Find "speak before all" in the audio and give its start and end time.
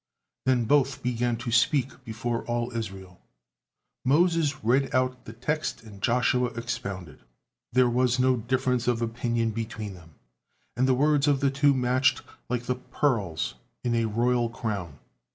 1.51-2.75